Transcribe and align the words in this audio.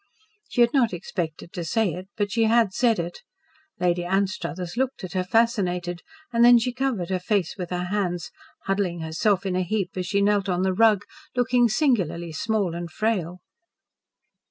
She 0.49 0.61
had 0.61 0.73
not 0.73 0.93
expected 0.93 1.53
to 1.53 1.63
say 1.63 1.93
it, 1.93 2.07
but 2.17 2.31
she 2.31 2.45
had 2.45 2.73
said 2.73 2.97
it. 2.97 3.19
Lady 3.79 4.03
Anstruthers 4.03 4.75
looked 4.75 5.03
at 5.03 5.13
her 5.13 5.23
fascinated, 5.23 6.01
and 6.33 6.43
then 6.43 6.57
she 6.57 6.73
covered 6.73 7.11
her 7.11 7.19
face 7.19 7.53
with 7.55 7.69
her 7.69 7.83
hands, 7.83 8.31
huddling 8.65 9.01
herself 9.01 9.45
in 9.45 9.55
a 9.55 9.61
heap 9.61 9.91
as 9.95 10.07
she 10.07 10.23
knelt 10.23 10.49
on 10.49 10.63
the 10.63 10.73
rug, 10.73 11.03
looking 11.35 11.69
singularly 11.69 12.31
small 12.31 12.73
and 12.73 12.89
frail. 12.89 13.41